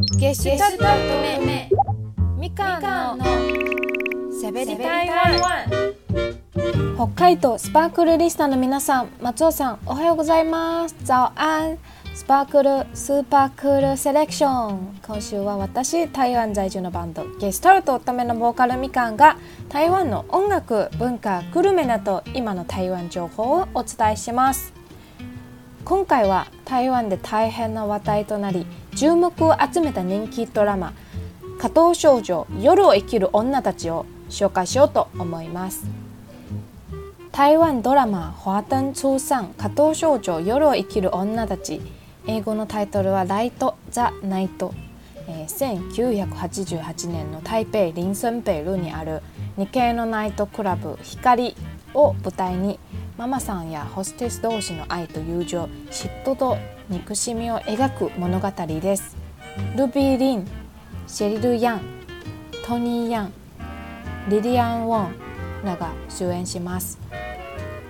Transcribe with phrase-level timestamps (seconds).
[0.00, 0.84] ゲシュタルト
[1.20, 1.68] 目
[2.38, 2.78] みか
[3.14, 3.24] んの
[4.32, 5.94] しゃべり台湾
[6.96, 10.96] 北海道スパークルリスターの皆さん松尾さんおはようございます。
[11.04, 11.76] 早安
[12.14, 15.00] スパークルスーパークールセレクション。
[15.06, 19.36] 今週は私台湾在住のバンドゲストルトためのボーカルみかんが
[19.68, 24.79] 台湾の音楽文化グルメなど今の台湾情報をお伝えします。
[25.90, 28.64] 今回は台湾で大変な話題となり
[28.94, 30.92] 注目を集めた人気ドラマ
[31.58, 35.82] 「加藤少女夜を生きる女たち」を紹介しようと思います。
[37.32, 41.82] 台湾ドラマ「華灯初上加藤少女夜を生きる女たち」
[42.28, 44.72] 英語のタイトルは「ライト・ザ・ナイト」、
[45.48, 49.22] 1988年の台北林森北路にある
[49.56, 51.56] 日系のナイトクラブ「光」
[51.94, 52.78] を舞台に
[53.20, 56.56] ママさんやホステス同士の愛と友情嫉妬と
[56.88, 59.14] 憎しみを描く物語です。
[59.76, 60.48] ルビー・リン
[61.06, 61.82] シェリル・ヤン
[62.64, 63.32] トニー・ヤン
[64.30, 65.14] リリアン・ウォン
[65.66, 66.98] らが主演します。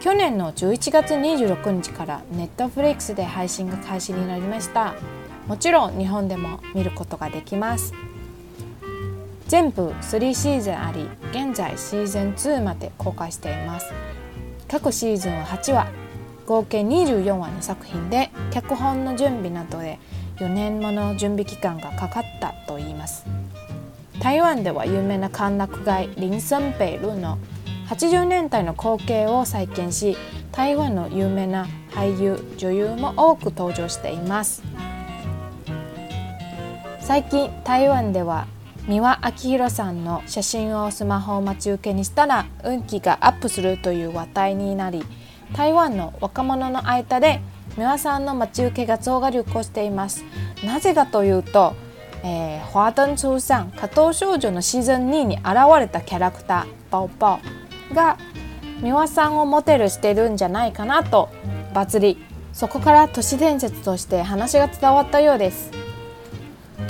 [0.00, 4.94] 去年の11月26日からネットフリックスで配信が開始になりました。
[5.46, 7.94] もちろん日本でも見ることができます。
[9.46, 13.92] 全部3シーズンあり現在シーズン2まで公開しています。
[14.70, 15.88] 各シーズンは8話
[16.46, 19.98] 合計24話の作品で脚本の準備などで
[20.36, 23.26] 4年もの準備期間がかかったといいます。
[24.20, 27.38] 台湾では有名な歓楽街林森北路の
[27.88, 30.16] 80年代の光景を再建し
[30.52, 34.62] 台湾の有名な俳優女優も多く登場しています。
[37.00, 38.46] 最近台湾では
[38.90, 45.04] 三輪明宏さんの写真をスマホを待ち受けにしたら運気がアップするという話題になり
[45.54, 47.40] 台湾の若者の間で
[47.76, 50.24] 三輪さんの待ち受け画像が流行しています。
[50.64, 51.74] なぜかというと、
[52.24, 55.44] えー、華灯初上加藤少女のシーズン2に現
[55.78, 57.38] れたキャラクターバオバ
[57.92, 58.18] オが
[58.82, 61.28] 三輪さんをモデルしてるんじゃないかなと
[61.72, 62.18] バズり。
[62.52, 65.79] そこから都市伝説として話が伝わったようです。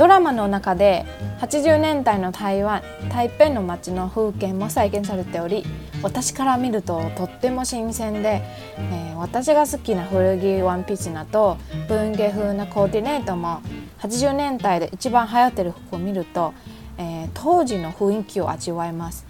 [0.01, 1.05] ドラマの中で
[1.43, 5.63] 80年代の台湾台北の街の風景も再現されており
[6.03, 8.41] 私から見るととっても新鮮で、
[8.79, 13.61] えー、私が好きな古着ワンピースなど文芸風なコーディネートも
[13.99, 16.55] 80年代で一番流行ってる服を見ると、
[16.97, 19.27] えー、当時の雰囲気を味わえます。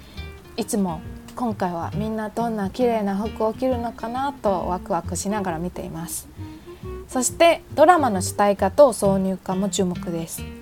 [0.56, 1.00] いつも
[1.34, 6.28] 今回はみんなどんな綺麗な服を着るのかなとワクワクしながら見ています。
[7.08, 10.59] そしてドラマの主題歌と挿入歌も注目です。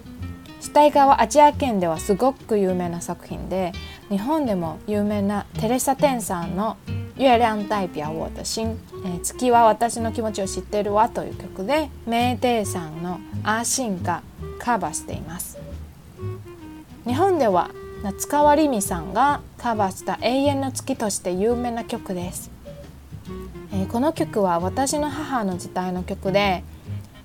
[0.61, 3.73] 主題歌はアジア圏ではすごく有名な作品で
[4.09, 6.77] 日本でも有名なテレサ・テンさんの
[7.17, 14.23] 「月亮代表我的心」え月は私の気持ちを知ってるわ」という曲でメイデイさんの「アーシン」が
[14.59, 15.59] カバーしています。
[17.07, 17.71] 日本では
[18.03, 22.51] 夏川りみさんがカバーした「永遠の月」として有名な曲です、
[23.73, 26.63] えこの曲は私の母の時代の曲で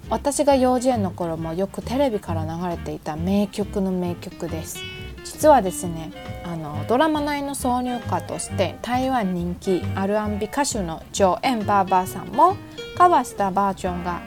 [0.09, 4.80] 私が幼稚園の頃もよくテレビから流れていた名曲の名曲です
[5.24, 6.12] 実はですね
[6.46, 12.58] あのドラマ内の挿入歌として台湾人気 R&B 歌手のジョ・エン・バーバーさんも
[12.97, 14.22] カバーしたバージョンが、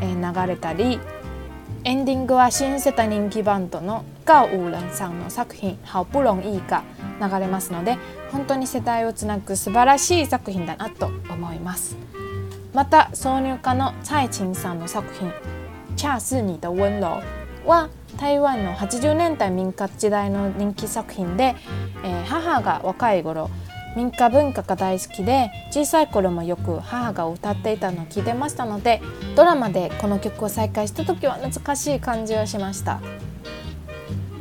[0.00, 0.98] えー、流れたり
[1.84, 6.82] エンディングは新世代人気バンドのガウーランさんの作品「ハオプロンイー」が
[7.26, 7.96] 流れますので
[8.32, 11.96] 本当に世代をつなぐ素晴らしい作品だなと思います。
[12.72, 15.32] また挿入歌の蔡琴さんの作品
[15.96, 17.22] 「恰是你的温柔」
[17.66, 21.56] は台湾の80年代民歌時代の人気作品で、
[22.04, 23.50] えー、母が若い頃
[23.96, 29.02] 民歌文化が大好きで小さい頃もよく母が歌っていたのを聞いてましたので
[29.34, 33.00] ドラマでこの曲を再開した時は懐かしい感じをしました。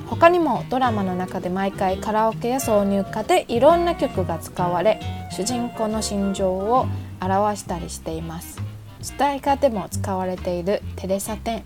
[0.10, 5.00] 他にもドラマの中で毎回カラオケや挿入歌でいろんな曲が使われ
[5.40, 6.86] 主人公の心情を
[7.22, 8.60] 表したりしています。
[9.02, 11.64] 主題歌でも使われているテレサテン。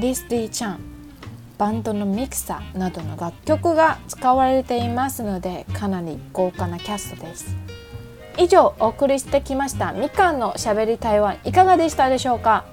[0.00, 0.78] リス・ディ・チャン
[1.58, 7.56] バンドのミクサーなどの楽曲が使われていますのでかなり豪華なキャストです。
[8.38, 9.92] 以上お送りしてきました。
[9.92, 12.66] みかんのしゃべり台湾いかがでしたでしょうか？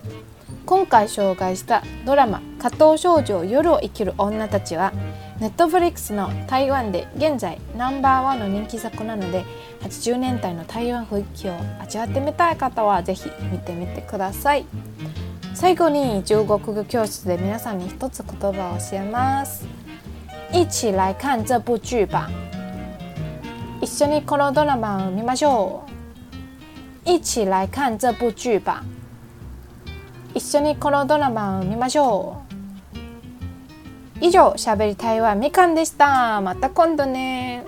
[0.67, 4.93] 今回紹介したドラマ「加藤少女夜を生きる女たちは」
[5.39, 9.45] ネットフリックスの台湾で現在ナンバーワンの人気作なので
[9.81, 14.65] 80年代の台湾雰囲気を味わってみたい方はぜひ見てみてください。
[15.53, 19.67] 最後に中国語教室で皆さんに一つ言葉を教えます。
[20.51, 22.29] 一起来看这部剧吧。
[23.81, 25.83] 一緒にこのドラマを見ましょ
[27.05, 27.09] う。
[27.09, 28.83] 一起来看这部剧吧。
[30.33, 32.46] 一緒にこのドラマを見ましょう。
[34.19, 36.41] 以上しゃべり台湾みかんでした。
[36.41, 37.63] また今度ね。